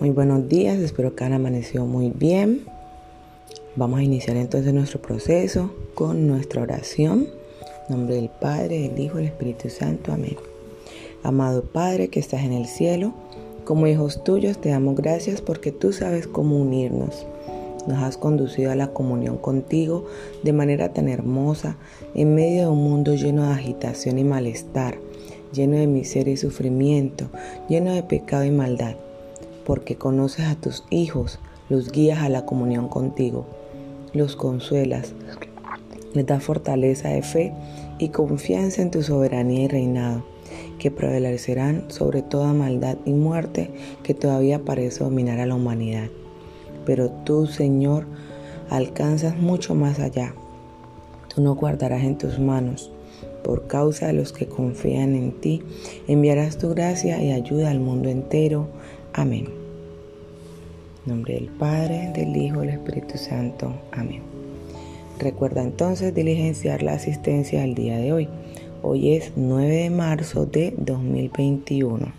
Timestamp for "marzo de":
69.90-70.74